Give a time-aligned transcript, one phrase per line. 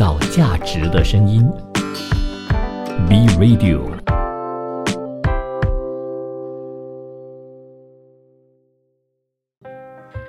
[0.00, 1.46] 造价值的声音。
[3.06, 3.82] B Radio。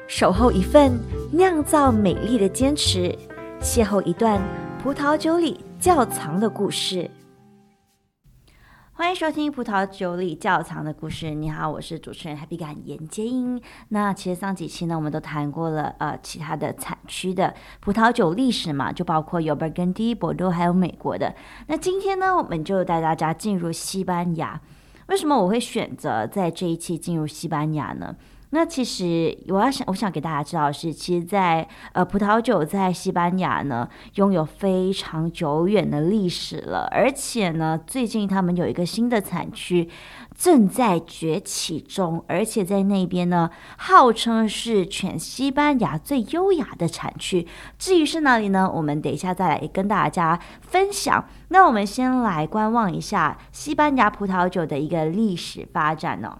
[0.10, 0.99] 守候一份
[1.31, 3.18] 酿造美丽的坚持，
[3.62, 4.42] 邂逅一段
[4.84, 7.10] 葡萄酒里窖藏的故事。
[8.94, 11.28] 欢迎收听《葡萄酒里窖藏的故事》。
[11.33, 13.60] 你好，我是主持人 Happy 感严接英。
[13.87, 21.34] 那其实上几期呢，我们都谈过了呃其他的产区的葡萄酒历史嘛，就包括有 Bergenti、博多，还有美国的。
[21.68, 24.59] 那今天呢，我们就带大家进入西班牙。
[25.08, 28.16] 为什么我会选择在这一期进入西班牙呢？
[28.54, 39.90] 那其实我要想，我想给大家知道的是，其实，在呃葡萄酒在西班牙呢，拥有非常久远的历史了，而且呢，最近他们有一个新的产区
[40.36, 47.48] 正在崛起中，而且在那边呢，号称是全西班牙最优雅的产区。
[47.80, 48.70] 至于是哪里呢？
[48.70, 51.26] 我们等一下再来跟大家分享。
[51.48, 56.38] 那我们先来观望一下西班牙葡萄酒的一个历史发展呢。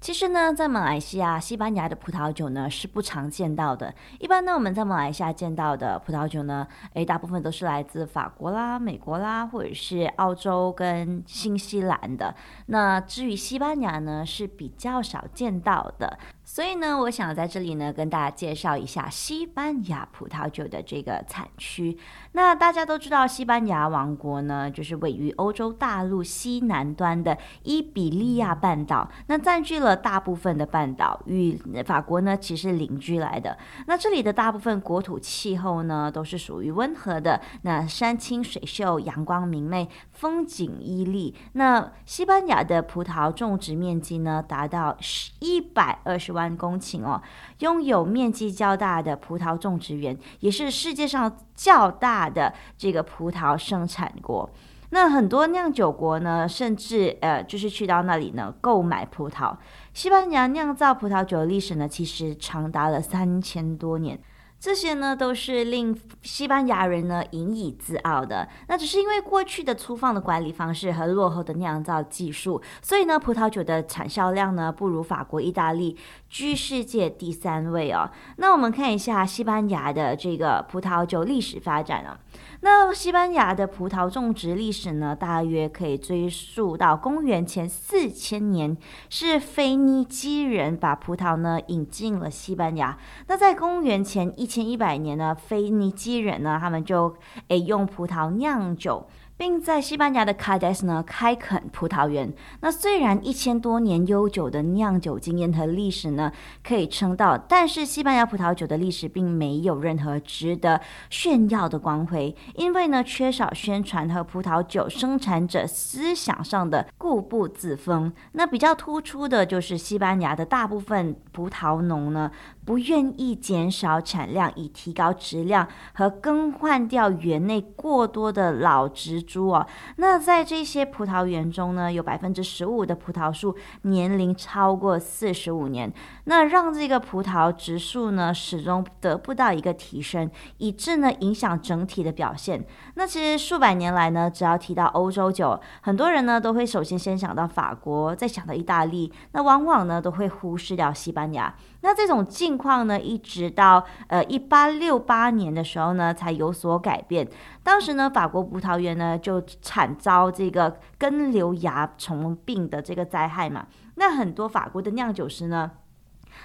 [0.00, 3.94] 其实呢，在马来西亚、西班牙的葡萄酒呢是不常见到的。
[4.18, 12.34] 一般呢，我们在马来西亚见到的葡萄酒呢，诶，大部分都是来自法国啦、美国啦，或者是澳洲跟新西兰的。
[12.66, 16.18] 那至于西班牙呢，是比较少见到的。
[16.52, 21.96] 所以呢，我想在这里呢，跟大家介绍一下西班牙葡萄酒的这个产区。
[22.32, 31.56] 那大家都知道，西班牙王国呢，就是位于欧洲大陆西南端的伊比利亚半岛，那占据了大部分的半岛，与
[31.86, 33.56] 法国呢其实邻居来的。
[33.86, 41.32] 那这里的大部分国土气候呢，都是属于温和的，那山清水秀，阳光明媚，风景依丽。
[41.52, 44.96] 那西班牙的葡萄种植面积呢，达到
[45.38, 46.39] 一百二十万。
[46.40, 47.20] 万公顷哦，
[47.58, 54.48] 拥有面积较大的葡萄种植园，也是世界上较大的这个葡萄生产国。
[54.92, 59.54] 那很多酿酒国呢，甚至呃，就是去到那里呢购买葡萄。
[59.92, 64.18] 西班牙酿造葡萄酒的历史呢，其实长达了三千多年。
[64.60, 68.46] 这些呢，都是令西班牙人呢引以自傲的。
[68.68, 75.96] 那只是因为过去的粗放的管理方式和落后的酿造技术，所以呢，葡萄酒的产销量呢不如法国、意大利，
[76.28, 78.10] 居世界第三位哦。
[78.36, 82.20] 那我们看一下西班牙的这个葡萄酒历史发展啊。
[82.62, 88.76] 那西班牙的葡萄种植历史呢，大约可以追溯到公元前四千年，
[89.08, 92.98] 是腓尼基人把葡萄呢引进了西班牙。
[93.28, 97.16] 那在公元前一千一百年呢，腓尼基人呢，他们就
[97.48, 99.06] 诶用葡萄酿酒。
[99.40, 102.30] 并在西班牙的卡迪斯呢开垦葡萄园。
[102.60, 106.30] 那虽然一千多年悠久的酿酒经验和历史呢
[106.62, 110.78] 可以称道，但是西班牙葡萄酒的历史并没有任何值得
[111.08, 118.12] 炫耀的光辉，因为呢缺少宣传和葡萄酒生产者思想上的固步自封。
[118.32, 122.30] 那比较突出的就是西班牙的大部分葡萄农呢。
[122.70, 129.66] 不愿意减少产量以提高质量和更换掉园内过多的老植株哦。
[129.96, 135.92] 那在这些葡萄园中呢，有百分之十五的葡萄树年龄超过四十五年，
[136.26, 142.64] 那让这个葡萄植树呢始终得不到一个提升，以致呢影响整体的表现。
[142.94, 151.52] 那其实数百年来呢，只要提到欧洲酒，很多人呢都会首先先想到法国，再想到意大利，那往往呢都会忽视掉西班牙。
[151.82, 157.26] 那这种境况呢，一直到呃一八六八年的时候呢，才有所改变。
[157.62, 163.66] 当时呢，法国葡萄园呢就惨遭这个根瘤蚜虫病的这个灾害嘛。
[163.94, 165.70] 那很多法国的酿酒师呢，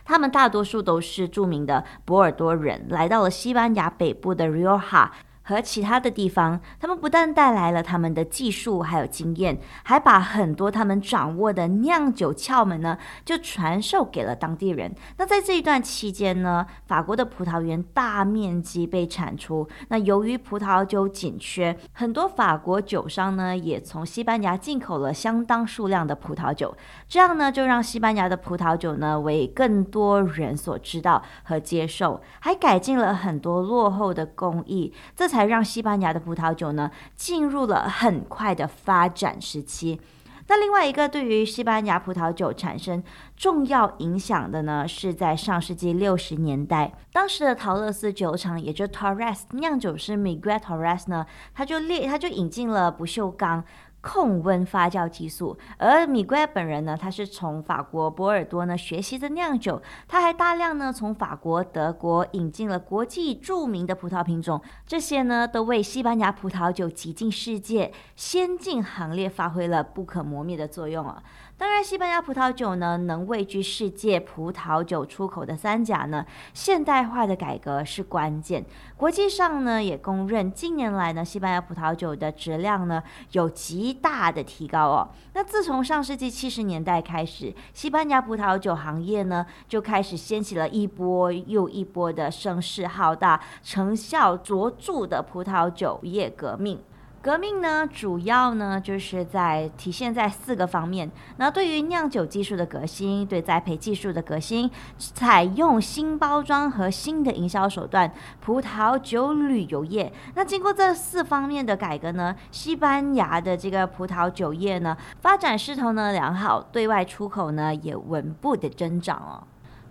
[0.06, 5.09] 他们大多数都是著名的波尔多人，来到了西班牙北部的 Rioja。
[5.46, 14.94] 和其他的地方，他们不但带来了他们的技术还有经验，还把很多他们掌握的酿酒窍门呢，就传授给了当地人。
[15.18, 19.70] 那在这一段期间呢，法国的葡萄园大面积被铲除。
[19.90, 26.76] 那由于葡萄酒紧缺，很多法国酒商呢，也从西班牙进口了相当数量的葡萄酒。
[27.07, 34.91] 这样呢，就让西班牙的葡萄酒呢，为更多人所知道和接受，还改进了很多落后的工艺。
[35.16, 35.35] 这。
[35.35, 39.99] 才让西班牙的葡萄酒呢进入了很快的发展时期。
[40.47, 43.03] 那另外一个对于西班牙葡萄酒产生
[43.35, 53.63] 重要影响的呢，是在上世纪六十年代，当时的陶乐斯酒厂，也就 Torres 酿酒师 Miguel Torres 呢，他就列他就引进了不锈钢。
[54.05, 55.57] 控温发酵技术。
[55.79, 71.23] 而米圭本人呢，他是从法国波尔多呢学习的酿酒，他还大量呢从法国、德国引进了国际著名的葡萄品种，这些呢都为西班牙葡萄酒挤进世界先进行列发挥了不可磨灭的作用啊。
[71.57, 78.66] 当然，西班牙葡萄酒呢，能位居世界葡萄酒出口的三甲呢，现代化的改革是关键。
[78.97, 85.07] 国际上呢，也公认近年来呢，西班牙葡萄酒的质量呢，有极大的提高哦。
[85.34, 96.81] 那自从上世纪七十年代开始，西班牙葡萄酒行业呢，就开始掀起了一波又一波的声势浩大、成效卓著的葡萄酒业革命。
[97.26, 101.10] 革命呢，主要呢就是在体现在四个方面。
[101.38, 104.70] 那对于酿酒技术的革新，对栽培技术的革新，
[105.00, 110.14] 采用新包装和新的营销手段，葡萄酒旅游业。
[110.36, 119.42] 那经过这四方面的改革呢，西班牙的这个葡萄酒业呢，发展势头呢良好，对外出口呢也稳步的增长哦。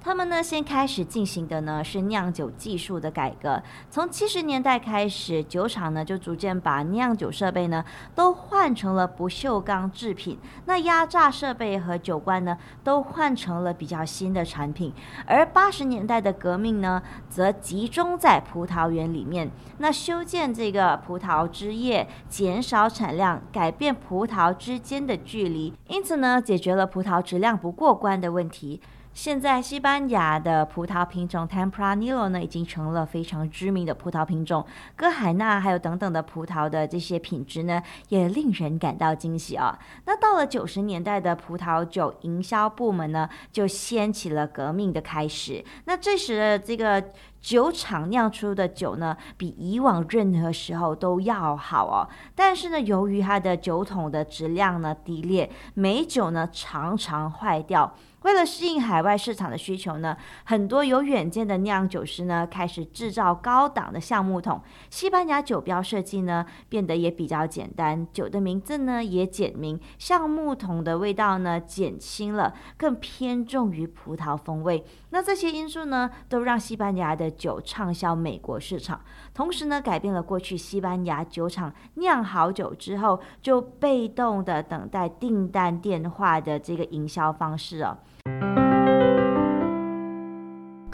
[0.04, 3.62] 他们呢，先开始进行的呢是酿酒技术的改革。
[3.88, 7.82] 从七十年代开始，酒厂呢就逐渐把酿酒设备呢
[8.14, 14.92] 都换成了不锈钢制品，那压榨设备和酒罐呢都换成了比较新的产品。
[15.26, 28.82] 而八十年代的革命呢，则集中在葡萄园里面，那修建这个葡萄枝叶，减少产量，改变葡萄之间的距离，因此呢，解决了葡萄质量不过关的问题。
[29.14, 34.66] 现在，西班牙的葡萄品种 Tempranillo 呢，已经成了非常知名的葡萄品种。
[34.96, 39.78] 哥海纳还有等等的葡萄的这些品质呢，也令人感到惊喜啊。
[40.06, 45.64] 那到了九十年代的葡萄酒营销部门呢，就掀起了革命的开始。
[45.84, 47.02] 那这时的这个
[47.40, 52.02] 酒厂酿出的酒呢，比以往任何时候都要好哦。
[52.34, 57.94] 但是呢，由于它的酒桶的质量呢低劣，美酒呢常常坏掉。
[58.24, 64.62] 为了适应海外市场的需求呢，很多有远见的酿酒师呢开始制造高档的橡木桶。
[64.88, 74.82] 西班牙酒标设计呢变得也比较简单，酒的名字呢也简明，橡木桶的味道呢减轻了，更偏重于葡萄风味。
[75.10, 79.02] 那这些因素呢都让西班牙的酒畅销美国市场，
[79.34, 87.98] 同时呢改变了过去西班牙酒厂酿好酒之后就被动的等待订单电话的这个营销方式哦。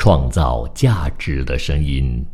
[0.03, 2.27] 创造价值的声音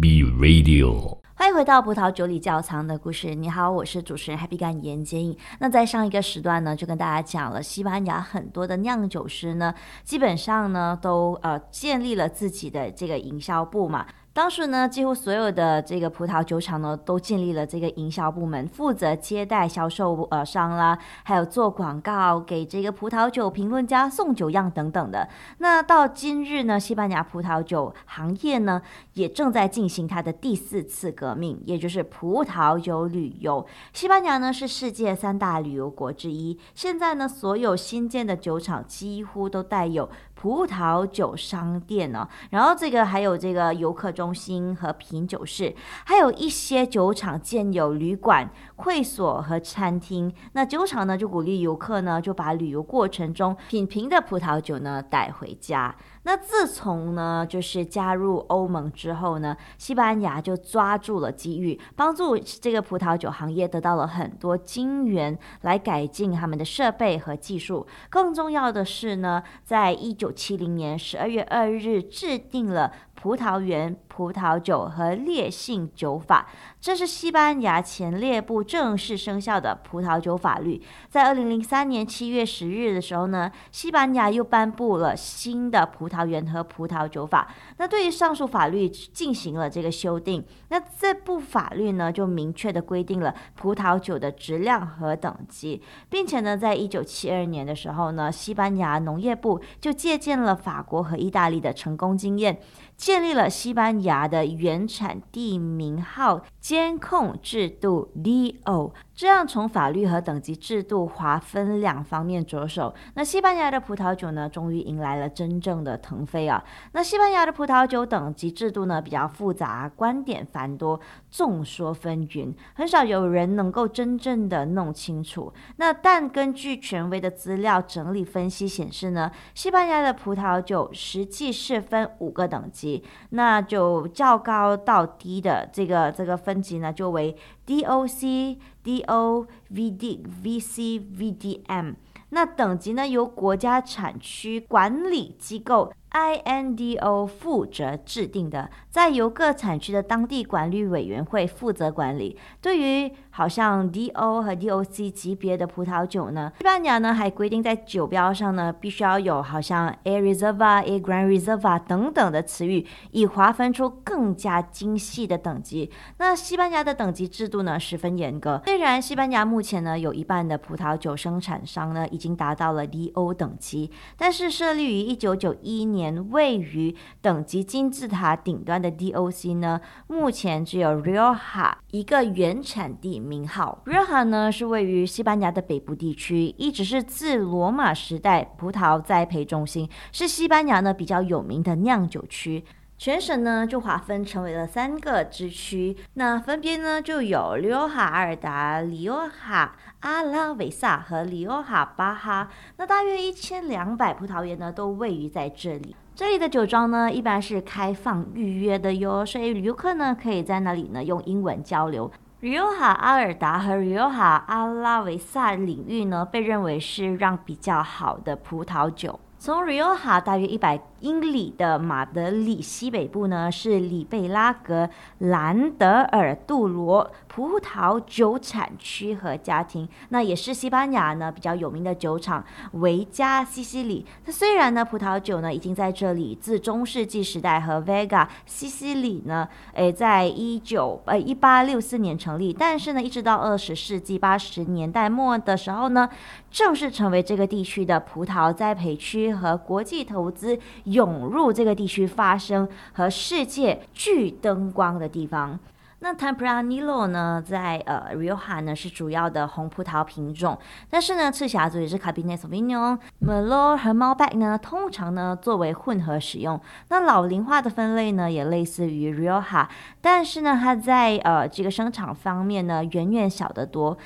[0.00, 1.18] ，B Radio。
[1.34, 3.34] 欢迎回到葡萄酒里窖藏的故事。
[3.34, 5.36] 你好，我是主持人 Happy 干严杰颖。
[5.60, 14.06] 那在上一个时段呢，就跟大家讲了西班牙很多的酿酒师呢，基本上呢都呃建立了自己的这个营销部嘛。
[14.34, 25.28] 当时呢，几乎所有的这个葡萄酒厂呢，都建立了这个营销部门，负责接待销售呃商啦，还有做广告，给这个葡萄酒评论家送酒样等等的。
[25.58, 28.82] 那到今日呢，西班牙葡萄酒行业呢，
[29.12, 33.64] 也正在进行它的第四次革命，也就是葡萄酒旅游。
[33.92, 40.10] 西班牙呢是世界三大旅游国之一，现在呢，所有新建的酒厂几乎都带有。
[40.44, 45.74] 葡萄酒商店哦，然后这个还有这个游客中心和品酒室，
[46.04, 50.30] 还有一些酒厂建有旅馆、会所和餐厅。
[50.52, 55.96] 那酒厂呢就鼓励游客呢就把旅游过程中品评的葡萄酒呢带回家。
[56.24, 67.86] 那自从呢，就是加入欧盟之后呢，西班牙就抓住了机遇，帮助这个葡萄酒行业得到了很多金元来改进他们的设备和技术。
[68.10, 72.92] 更重要的是呢，在一九七零年十二月二日制定了。
[73.14, 76.46] 葡萄园葡萄酒和烈性酒法，
[76.80, 80.80] 这是西班牙前列部正式生效的葡萄酒法律。
[81.08, 87.52] 在二零零三年七月十日的时候呢，西班牙又颁布了新的葡萄园和葡萄酒法。
[87.78, 90.44] 那对于上述法律进行了这个修订。
[90.68, 102.60] 那这部法律呢，就明确的规定了葡萄酒的质量和等级，并且呢，在一九七二年的时候呢，西班牙农业部就借鉴了法国和意大利的成功经验。
[102.96, 108.92] 建立了西班的原产地名号监控制度 DO。
[109.14, 116.64] 这样从法律和等级制度划分两方面着手，那西班牙的葡萄酒呢，终于迎来了真正的腾飞啊！
[116.92, 120.98] 那西班牙的葡萄酒等级制度呢，比较复杂，观点繁多，
[121.30, 125.52] 众说纷纭，很少有人能够真正的弄清楚。
[125.76, 141.94] 那但根据权威的资料整理分析显示呢，西班牙的葡萄酒实际是分五个等级，那就较高到低的这个这个分级呢，就为 DOC、DO、VD、VC、VDM。
[142.30, 145.92] 那等级呢，由国家产区管理机构。
[146.14, 152.38] INDO 负责制定的，再由各产区的当地管理委员会负责管理。
[152.62, 165.90] 对于好像 DO 和 DOC 级别的葡萄酒呢，西班牙呢还规定在酒标上呢必须要有好像 A Reserva、A Grand Reserva 等等的词语，以划分出更加精细的等级。
[166.18, 168.62] 那西班牙的等级制度呢十分严格。
[168.64, 176.03] 虽然西班牙目前呢有一半的葡萄酒生产商呢已经达到了 DO 等级，但是设立于一九九一年。
[176.30, 183.82] 位于等级金字塔顶端的 DOC 呢，目前只有 Rioja 一个原产地名号。
[183.86, 192.64] Rioja 呢是位于西班牙的北部地区，一直是自罗马时代葡萄栽培中心，是西班牙呢比较有名的酿酒区。
[192.96, 202.48] 全省呢就划分成为了三个支区，那分别呢就有 Rioja 阿尔达、里奥哈阿拉维萨和里奥哈巴哈。
[202.76, 205.96] 那大约一千两百葡萄园呢都位于在这里。
[206.14, 212.10] 这里的酒庄呢一般是开放预约的哟，所以游客呢可以在那里呢用英文交流。
[212.40, 219.18] 里奥哈阿尔达和里奥哈阿拉维萨领域呢被认为是让比较好的葡萄酒。
[219.38, 229.86] 从 Rioja 大约一百英里的马德里西北部呢，是里贝拉格兰德尔杜罗葡萄酒产区和家庭。
[230.08, 232.42] 那也是西班牙呢比较有名的酒厂
[232.72, 234.06] 维加西西里。
[234.24, 246.08] 那虽然呢葡萄酒呢已经在这里自中世纪时代和 Vega 西西里呢，诶，在一九呃一八六四年成立，但是呢一直到二十世纪八十年代末的时候呢，
[246.50, 249.34] 正式成为这个地区的葡萄栽培区。
[249.34, 250.56] 和国际投资
[250.94, 255.58] 涌入这个地区发生和世界聚灯光的地方。
[256.00, 260.58] 那 t e m p r a n i l o 呢，在呃 Rioja 呢是主要的红葡萄品种，
[260.90, 266.60] 但是呢赤霞珠也是 Cabernet Sauvignon、m e l o 和 Malbec 呢，通常呢作为混合使用。
[266.90, 269.66] 那老龄化的分类呢也类似于 Rioja，
[270.02, 273.96] 但是呢它在呃这个生产方面呢远远小得多。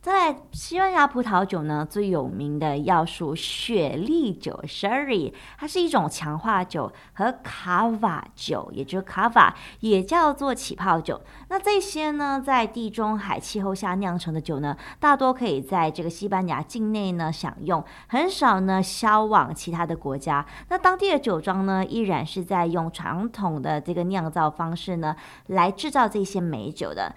[0.00, 11.20] 在西班牙葡萄酒呢，最有名的要数雪莉酒 （Sherry），它是一种强化酒和卡瓦酒，也就是卡瓦，也叫做起泡酒。
[11.48, 20.46] 那这些呢，在地中海气候下酿成的酒呢，大多可以在这个西班牙境内呢享用，很少呢销往其他的国家。
[20.70, 25.14] 那当地的酒庄呢，依然是在用传统的这个酿造方式呢，
[25.48, 27.14] 来制造这些美酒的。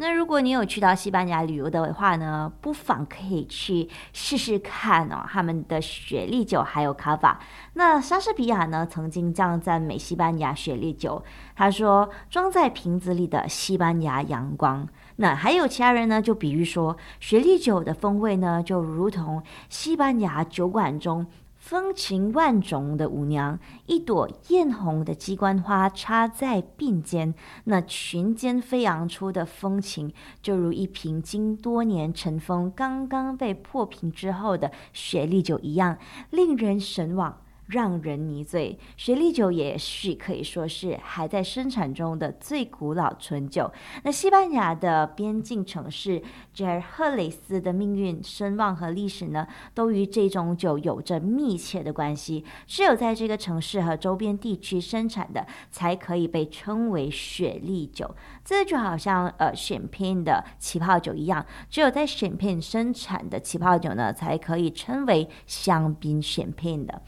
[0.00, 7.38] 那如果你有去到西班牙旅游的话呢，不妨可以去试试看哦，他们的雪莉酒还有卡法。
[7.74, 11.22] 那莎士比亚呢曾经这样赞美西班牙雪莉酒，
[11.54, 21.26] 他说：“装在瓶子里的西班牙阳光。”那还有其他人呢，就比喻说雪莉酒的风味呢，就如同西班牙酒馆中。
[21.60, 30.10] 风情万种的舞娘，一朵艳红的鸡冠花插在鬓间，那裙间飞扬出的风情，
[30.42, 35.98] 就如一瓶经多年尘封、刚刚被破瓶之后的雪莉酒一样，
[36.30, 37.42] 令人神往。
[37.70, 43.70] 让人迷醉，雪莉酒也许可以说是还在生产中的最古老醇酒。
[44.02, 46.20] 那西班牙的边境城市
[46.52, 52.44] 杰尔赫雷斯的命运、声望和历史呢，都与这种酒有着密切的关系。
[52.66, 58.14] 只有在这个城市和周边地区生产的，才可以被称为雪莉酒。
[58.44, 67.00] 这就好像呃，选片的起泡酒一样，只有在选片生产的起泡酒呢，才可以称为香槟选片的。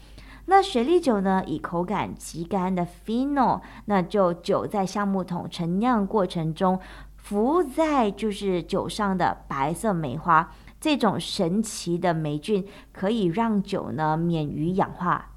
[0.45, 6.79] 那雪莉酒呢，以口感极干的 Fino，那就酒在橡木桶陈酿过程中
[7.15, 15.32] 浮在就是酒上的白色梅花，这种神奇的霉菌可以让酒呢免于氧化。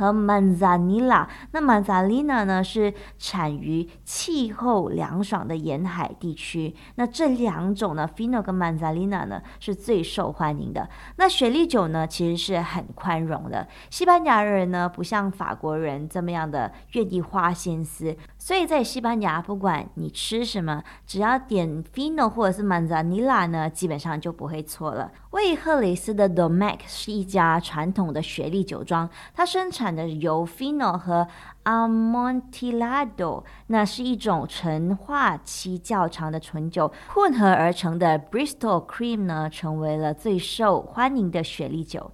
[0.00, 6.74] 和曼扎尼拉，那曼扎尼拉呢是产于气候凉爽的沿海地区。
[6.94, 10.88] 那这两种呢，Fino 跟曼扎尼拉呢是最受欢迎的。
[11.16, 25.12] 那雪莉酒呢其实是很宽容的，西班牙人呢不像法国人这么样的愿意花心思，所以在西班牙不管你吃什么，只要点 Fino 或者是 manzanilla 呢，基本上就不会错了。
[25.32, 31.28] 威赫雷斯的 Domec 是一家传统的雪莉酒庄，它生产的由 Fino 和
[31.64, 42.10] Amontillado，那是一种陈化期较长的醇酒混合而成的 Bristol Cream 呢，成为了最受欢迎的雪莉酒。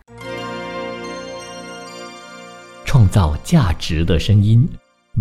[2.85, 4.68] 创造价值的声音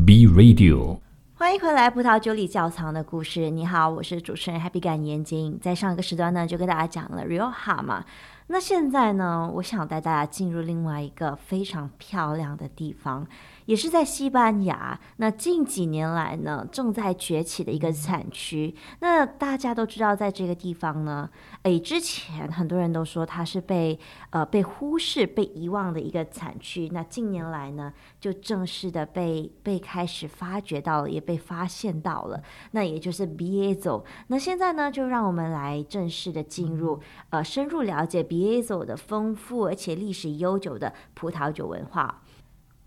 [0.04, 1.00] B Radio。
[1.36, 3.50] 欢迎回来，葡萄酒里窖藏的故事。
[3.50, 5.58] 你好，我是主持人 Happy 感言金。
[5.62, 8.04] 在上一个时段呢，就跟大家讲了 Rioja 嘛。
[8.48, 13.28] 那现在呢，我想带大家进入另外一个非常漂亮的地方。
[13.66, 18.76] 也是在西班牙，那近几年来呢，正在崛起的一个产区。
[19.00, 21.28] 那大家都知道，在这个地方呢，
[21.64, 24.00] 诶，之前很多人都说它是被
[24.30, 26.88] 呃被忽视、被遗忘的一个产区。
[26.94, 32.40] 那近年来呢，就正式的被被开始发掘到了，也被发现到了。
[32.70, 37.00] 那也就是 b i e z o 那现在呢，就让我们来正式的进入
[37.32, 42.22] 呃，深入了解 b i e z o 的丰富而且历史悠久的葡萄酒文化。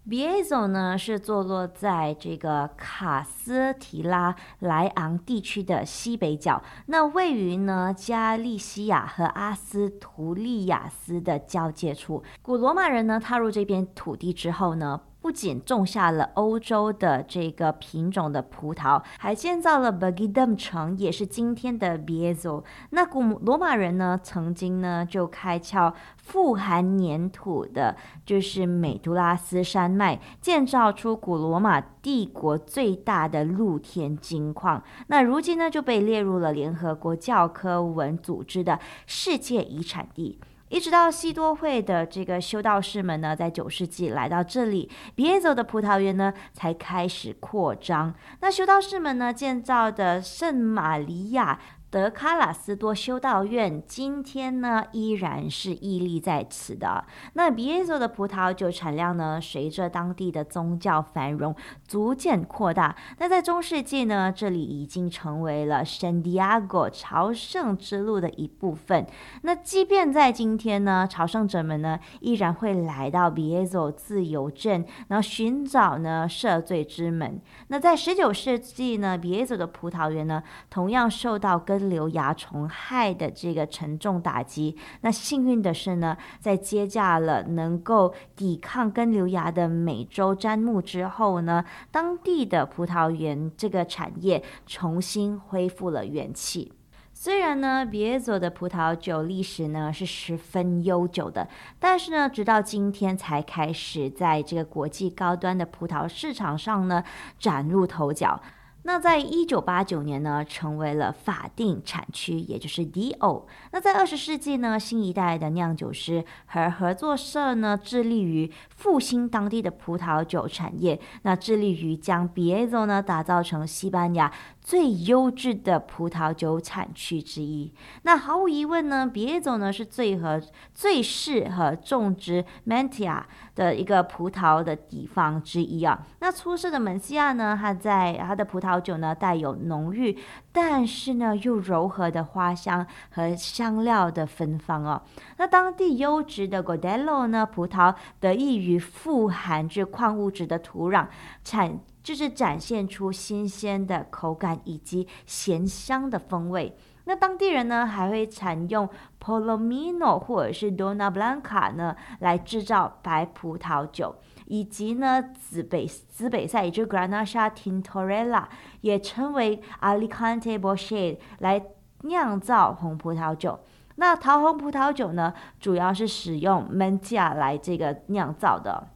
[0.09, 12.23] 比埃索呢是坐落在这个卡斯提拉莱昂地区的西北角，那位于呢加利西亚和阿斯图利亚斯的交界处。
[12.41, 15.03] 古罗马人呢踏入这片土地之后呢。
[15.21, 34.83] 不仅种下了欧洲的这个品种的葡萄，还建造了 b a g i d u m 城，也是今天的 b i e z o 那古罗马人呢，曾经呢就开窍富含粘土的，就是美杜拉斯山脉，建造出古罗马帝国最大的露天金矿。
[35.09, 40.39] 那如今呢就被列入了联合国教科文组织的世界遗产地。
[40.69, 48.15] 一直到西多会的这个修道士们呢，在九世纪来到这里，比耶佐的葡萄园呢才开始扩张。
[48.41, 51.59] 那修道士们呢建造的圣玛利亚。
[51.91, 57.03] 德卡拉斯多修道院今天呢依然是屹立在此的。
[57.33, 61.55] 那比耶索的葡萄酒产量呢，随着当地的宗教繁荣
[61.87, 62.95] 逐渐扩大。
[63.19, 69.07] 那在中世纪呢，这里已经成为了圣地亚哥朝圣之路的一部分。
[69.43, 77.41] 那即便在今天呢，朝圣者们呢依然会来到比耶索自由镇，然后寻找呢赦罪之门。
[77.69, 96.73] 那在十九世纪呢，比耶索的葡萄园呢同样受到跟根瘤蚜虫害的这个沉重打击，那幸运的是呢，在接驾了能够抵抗根瘤蚜的美洲砧木之后呢，当地的葡萄园这个产业重新恢复了元气。
[97.15, 107.05] 虽然呢，比耶佐的葡萄酒历史呢是十分悠久的，但是呢，直到今天才开始在这个国际高端的葡萄市场上呢
[107.39, 108.41] 崭露头角。
[108.89, 113.45] 那在一九八九年呢，成为了法定产区，也就是 DO。
[113.71, 124.33] 那在二十世纪呢，新一代的酿酒师和合作社呢，致力于复兴当地的葡萄酒产业，那致力于将 b i e z o 呢打造成西班牙。
[124.63, 127.73] 最优质的葡萄酒产区之一。
[128.03, 130.39] 那毫无疑问呢，比耶佐呢是最合、
[130.75, 133.23] 最适合种植 Mantia
[133.59, 136.07] 的一个葡萄的地方之一啊。
[136.21, 140.17] 那出色的门西亚呢，它在它的葡萄酒呢带有浓郁，
[140.53, 145.03] 但是呢又柔和的花香和香料的芬芳哦。
[145.39, 151.09] 那当地优质的 Godello 呢葡萄得益于富含着矿物质的土壤
[151.43, 151.81] 产。
[152.01, 156.75] 就是展现出新鲜的口感以及咸香的风味。
[157.09, 158.87] 那当地人呢还会采用
[159.19, 168.45] Polomino 或者是 Dona Blanca 呢来制造白葡萄酒，以及呢紫北紫北塞，也就是 Grenache Tintorella，
[168.83, 171.65] 也称为 Alicante b o s h e 来
[172.03, 173.59] 酿造红葡萄酒。
[173.97, 178.89] 那桃红葡萄酒呢，主要是使用 Mencia 来这个酿造的。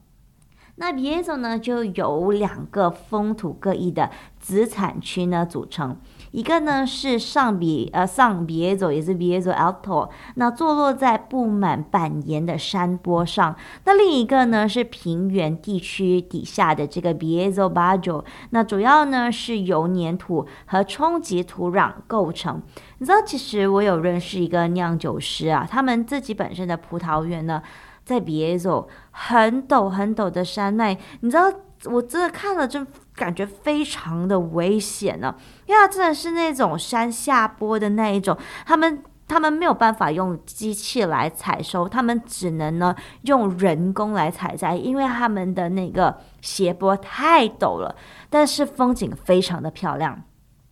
[0.75, 5.97] 那比耶佐呢，就有两个风土各异的子产区呢组成，
[6.33, 22.61] 一个呢是上比呃上比耶佐，也是比耶佐 Alto，那坐落在布满板岩的山坡上；那另一个呢是平原地区底下的这个比耶佐 Bajo，那主要呢是由粘土和冲积土壤构成。
[22.97, 27.61] 你知道，其实我有认识一个酿酒师啊，他们自己本身的葡萄园呢。
[28.05, 31.49] 在比耶佐很陡很陡的山脉，你知道，
[31.85, 47.95] 我真的看了就感觉非常的危险呢，因为它真的是那种山下坡的那一种，他们他们没有办法用机器来采收，他们只能呢用人工来采摘，因为他们的那个斜坡太陡了，
[48.29, 50.23] 但是风景非常的漂亮。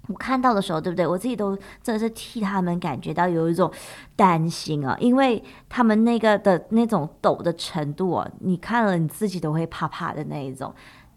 [0.08, 1.08] 我看到的时候，对不对？
[1.08, 3.72] 我自己都真的是替他们感觉到有一种
[4.16, 10.74] 担心啊，因为他们那个的那种陡的程度啊，你看了你自己都会怕怕的那一种。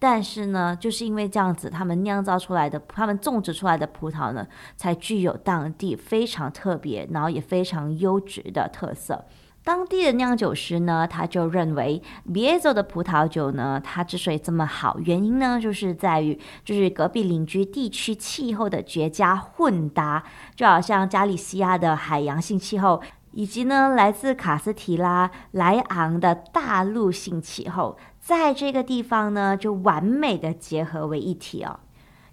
[0.06, 9.24] 但是呢，就是因为这样子，他们酿造出来的、他们种植出来的葡萄呢，才具有当地非常特别，然后也非常优质的特色。
[9.64, 20.22] 当地的酿酒师呢，他就认为 b i e z o 的葡萄酒呢，它之所以这么好，原因呢，就是在于就是隔壁邻居地区气候的绝佳混搭，
[20.54, 31.80] 就好像加利西亚的海洋性气候，以及呢来自卡斯提拉莱昂的大陆性气候，在这个地方呢，就完美的结合为一体哦。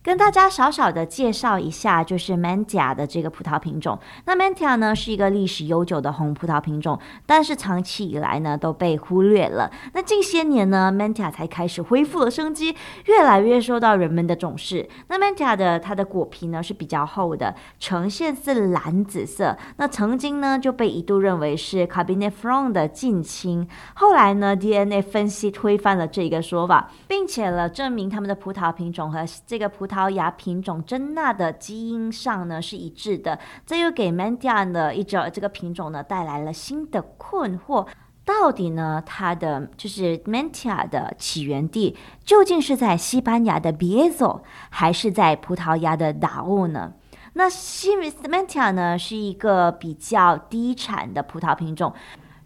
[0.03, 3.99] 跟大家少少的介绍一下，就是 Mantia 的这个葡萄品种。
[4.25, 9.69] 那 Mantia 呢是一个历史悠久的红葡萄品种，但是长期以来呢都被忽略了。
[9.93, 14.89] 那近些年呢，Mantia 才开始恢复了生机，越来越受到人们的重视。
[15.07, 19.55] 那 Mantia 的它的果皮呢是比较厚的，呈现是蓝紫色。
[19.77, 37.85] 那曾经呢就被一度认为是 Cabernet Franc 的近亲，后来呢 DNA 分析推翻了这个说法，并且了证明他们的葡萄品种和这个葡葡葡萄牙品种真纳的基因上呢是一致的，这又给 Mantia 的一种这个品种呢带来了新的困惑。
[38.23, 46.93] 到底呢，它的就是 Mantia 的起源地究竟是在西班牙的 b i e z o 还是在葡萄牙的达沃呢？
[47.33, 51.93] 那西 Mantia 呢是一个比较低产的葡萄品种。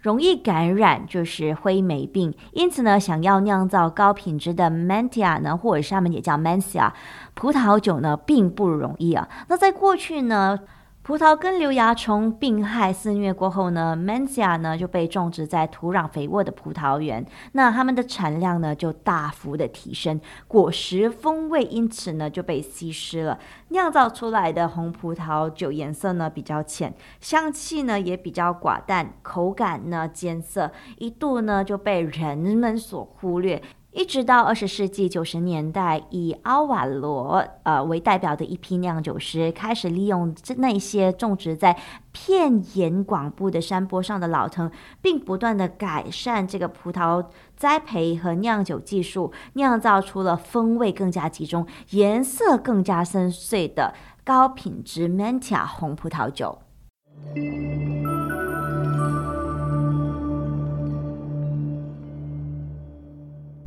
[0.02, 6.92] 容易感染就是灰霉病，因此呢，想要酿造高品质的 Mantia 呢，或者是他们也叫 Mancia
[7.36, 9.30] 葡萄酒呢，并不容易啊。
[9.48, 10.60] 那在过去呢？
[11.08, 33.62] 葡萄根瘤蚜虫病害肆虐过后呢，Mansia 呢就被种植在土壤肥沃的葡萄园，那它们的产量呢就大幅的提升，果实风味因此呢就被稀释了，酿造出来的红葡萄酒颜色呢比较浅，香气呢也比较寡淡，口感呢艰涩，一度呢就被人们所忽略。
[33.96, 41.80] 一直到二十世纪九十年代，以阿瓦罗呃为代表的一批酿酒师开始利用这那些种植在
[42.12, 44.70] 片岩广布的山坡上的老藤，
[45.02, 53.94] 并不断的改善这个葡萄栽培和酿酒技术，酿造出了风味更加集中、颜色更加深邃的
[54.26, 56.60] 高品质 Mantia 红葡萄酒。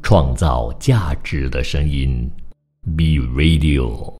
[0.08, 2.26] 创造价值的声音
[2.96, 4.17] ，B Radio。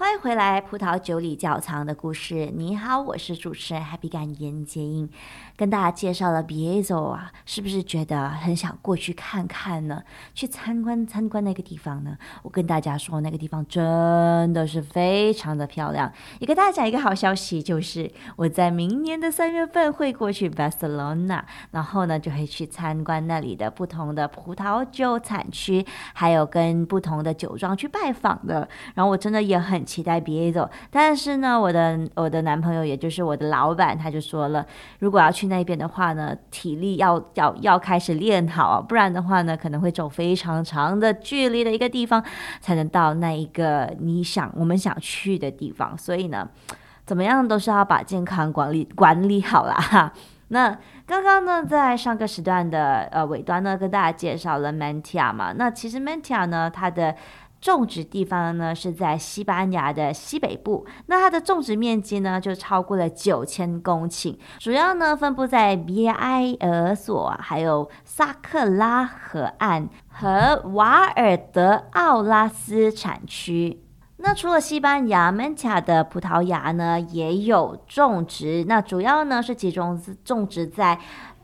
[0.00, 2.50] 欢迎回来，葡萄酒里窖藏的故事。
[2.56, 5.10] 你好，我是主持人 Happy 感言接应，
[5.58, 10.02] 跟大家介绍了 b i e z o 啊，是不是觉得很想过去看看呢？
[10.32, 12.16] 去参观参观那个地方呢？
[12.42, 16.10] 我跟大家说，那个地方真的是非常的漂亮。
[16.38, 25.84] 也跟大家讲一个好消息，就是我在明年的三月份会过去 Barcelona，然后呢就会去参观那里的不同的葡萄酒产区，
[26.14, 28.66] 还有跟不同的酒庄去拜访的。
[28.94, 29.84] 然后我真的也很。
[29.90, 34.64] 期待 B A 走，但是呢，我的我的男朋友，也就是我的老板，他就说了，
[35.00, 42.22] 如果要去那边的话呢，体力要要要开始练好啊，不然的话呢，可能会走非常长的距离的一个地方，
[42.60, 45.98] 才能到那一个你想我们想去的地方。
[45.98, 46.48] 所以呢，
[47.04, 50.12] 怎么样都是要把健康管理管理好了哈。
[50.52, 50.76] 那
[51.06, 57.14] 刚刚呢，在上个时段的呃尾端呢，跟大家介绍了 Mantia 嘛，那其实 Mantia 呢，它的
[57.60, 73.82] 种植地方呢是在西班牙的西北部，那它的种植面积呢就超过了九千公顷，主要呢分布在比埃尔索、还有萨克拉河岸和瓦尔德奥拉斯产区。
[74.22, 80.98] 那除了西班牙 Mantia 的葡萄牙呢也有种植，那主要呢是集中种植在。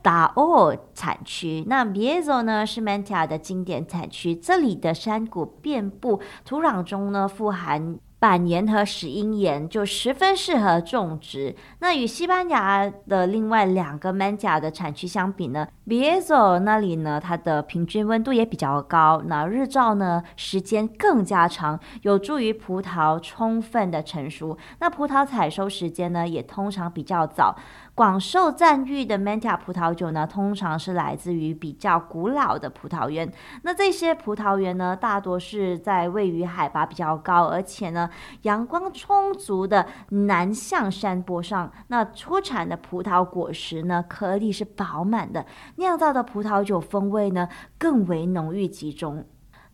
[0.07, 7.99] 达沃产区，那 b i e z o 呢是 Mantia 的经典产区，这里的山谷遍布，土壤中呢富含。
[8.19, 11.55] 板岩和石英岩就十分适合种植。
[11.81, 24.57] 那与西班牙的另外两个 manta 的产区相比呢 b i e z o 那里呢，它的平均温度也比较高，那日照呢时间更加长，有助于葡萄充分的成熟。
[24.81, 27.55] 那葡萄采收时间呢也通常比较早。
[27.95, 33.31] 广受赞誉的 manta 葡萄酒呢，通常是来自于比较古老的葡萄园。
[33.63, 38.11] 那这些葡萄园呢，大多是在位于海拔比较高，而且呢。
[38.43, 47.49] 阳光充足的南向山坡上，那出产的葡萄果实呢，颗粒是饱满的，酿造的葡萄酒风味呢
[47.79, 49.27] 更为浓郁集中。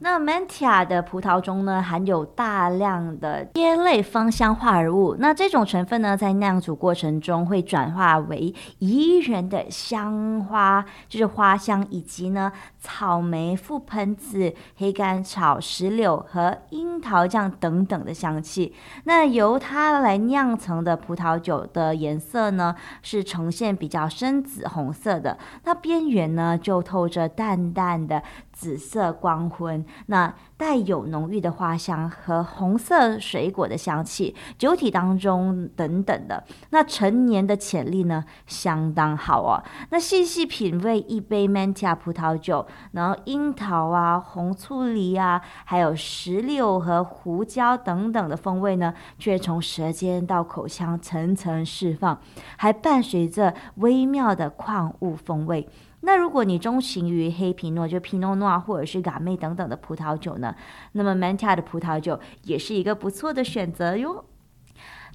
[0.05, 5.15] 那 Mantia 的葡萄中呢，含有大量的萜类芳香化合物。
[5.21, 18.75] 那这种成分呢，在酿煮过程中会转化为宜人的香花，就是花香，以及呢草莓、覆盆子、黑甘草、石榴和樱桃酱等等的香气。
[19.05, 28.21] 那由它来酿成的葡萄酒的颜色呢，是呈现比较深紫红色的，那边缘呢就透着淡淡的。
[28.63, 39.61] 紫色光昏，那带有浓郁的花香和红色水果的香气，酒体当中等等的，那陈年的潜力呢相当好哦。
[39.91, 52.17] 那细细品味一杯 Mantia 葡萄酒，然后樱桃啊、红醋梨啊，还有石榴和胡椒等等的风味呢，却从舌尖到口腔层层释放，
[52.57, 55.69] 还伴随着微妙的矿物风味。
[56.05, 60.55] 那如果你钟情于黑皮诺，就皮诺诺或者是嘎妹等等的葡萄酒呢，
[60.93, 64.25] 那么 Mantia 的葡萄酒也是一个不错的选择哟。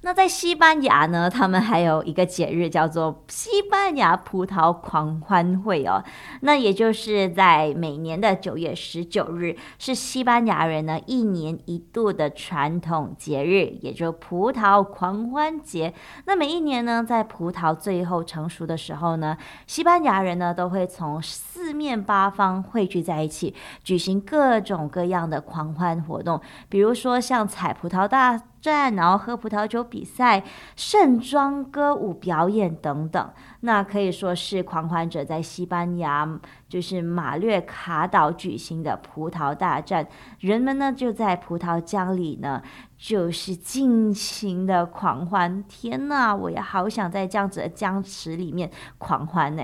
[0.02, 6.02] 那在西班牙呢，他们还有一个节日叫做西班牙葡萄狂欢会哦。
[6.42, 15.92] 那也就是在每年的九月十九日，是西班牙人呢一年一度的传统节日，也就葡萄狂欢节。
[16.26, 28.40] 那每一年呢，在葡萄最后成熟的时候呢，西班牙人呢都会从四面八方汇聚在一起，举行各种各样的狂欢活动，比如说像采葡萄大。
[28.60, 30.44] 战，然后喝葡萄酒比赛、
[30.76, 40.06] 盛装歌舞表演等等，那可以说是狂欢者在西班牙，就是马略卡岛举行的葡萄大战。
[40.40, 42.62] 人们呢就在葡萄江里呢，
[42.96, 45.62] 就是尽情的狂欢。
[45.64, 49.62] 天呐，我也好想在这样子的江池里面狂欢呢。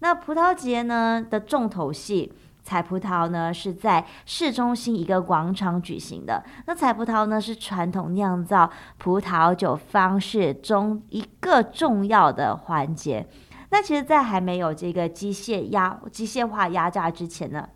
[0.00, 2.32] 那葡萄节呢的重头戏。
[2.66, 6.42] 采葡萄呢是在市中心一个广场举行的。
[6.66, 13.24] 那采葡萄呢是传统酿造葡萄酒方式中一个重要的环节。
[13.70, 17.68] 那其实，在还没有这个机械压、机械化压榨之前呢，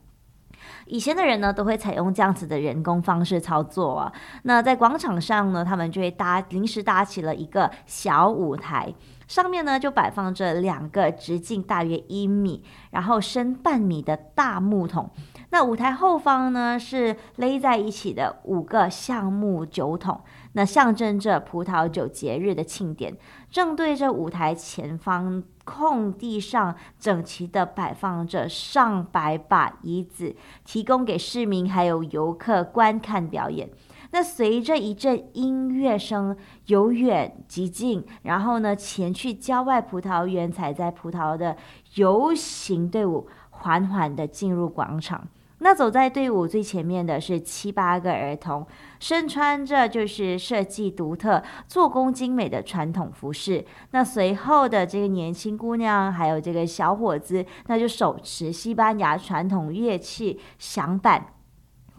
[0.86, 4.12] 以前的人呢都会采用这样子的人工方式操作啊。
[4.42, 8.92] 那在广场上呢，他们就会搭临时搭起了一个小舞台。
[9.30, 15.08] 上面呢就摆放着两个直径大约一米，然后深半米的大木桶。
[15.50, 20.20] 那舞台后方呢是勒在一起的五个橡木酒桶，
[20.54, 23.16] 那象征着葡萄酒节日的庆典。
[23.48, 33.70] 正对着舞台前方空地上，整齐地摆放着上百把椅子，提供给市民还有游客观看表演。
[34.12, 41.56] 那随着一阵音乐声由远及近，然后呢，前去郊外葡萄园采摘葡萄的
[41.94, 45.28] 游行队伍缓缓地进入广场。
[45.62, 48.66] 那走在队伍最前面的是七八个儿童，
[48.98, 53.62] 身穿着就是设计独特、做工精美的传统服饰。
[53.90, 61.26] 那随后的这个年轻姑娘，还有这个小伙子，那就手持西班牙传统乐器响板。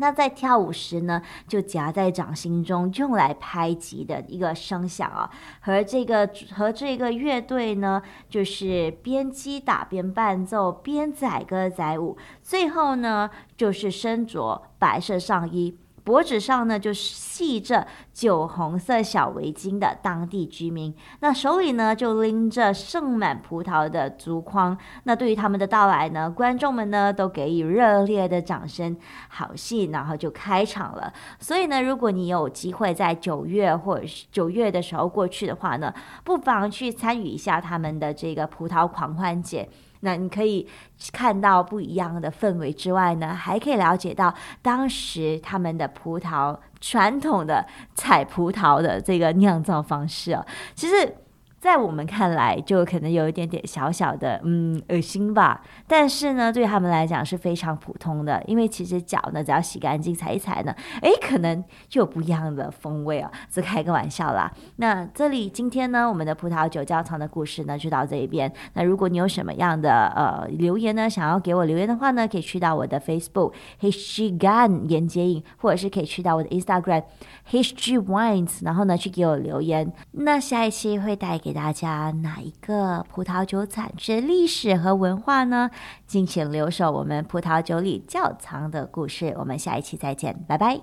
[0.01, 15.77] 那在跳舞时呢，就夹在掌心中，用来拍击的一个声响啊，和这个和这个乐队呢，就是边击打边伴奏，边载歌载舞，最后呢，就是身着白色上衣。
[16.03, 24.77] 脖子上呢，就系着酒红色小围巾的当地居民，那手里呢就拎着盛满葡萄的竹筐。
[25.03, 28.97] 那对于他们的到来呢，观众们呢都给予热烈的掌声。
[29.29, 31.11] 好戏，然后就开场了。
[31.39, 39.69] 所以呢，如果你有机会在九月或者是九月的时候过去的话呢，不妨去参与一下他们的这个葡萄狂欢节。
[40.01, 40.67] 那你可以
[41.11, 51.15] 看到不一样的氛围之外呢，还可以了解到当时他们的葡萄传统的采葡萄的这个酿造方式啊，其实。
[51.61, 55.61] 在我们看来，就可能有一点点小小的，嗯，恶心吧。
[55.85, 63.31] 但是呢，对他们来讲是非常普通的，因为其实脚呢，只要洗干净、踩一踩呢，诶，可能就有不一样的风味啊。
[63.51, 64.51] 这开个玩笑啦。
[64.77, 68.51] 那这里今天呢，我们的葡萄酒窖藏的故事呢，就到这一边。
[68.73, 77.03] 那如果你有什么样的呃留言呢，想要给我留言的话呢，可以去到我的 Facebook HG Gun 严洁影，或者是可以去到我的 Instagram
[77.51, 79.93] HG Wines，然后呢去给我留言。
[80.13, 85.69] 那下一期会带给给大家哪一个葡萄酒产制历史和文化呢？
[86.07, 89.35] 敬请留守我们葡萄酒里窖藏的故事。
[89.37, 90.79] 我们下一期再见，拜拜。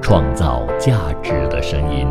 [0.00, 2.06] 创造价值的声音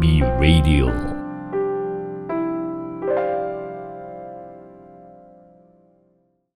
[0.00, 1.09] ，Be Radio。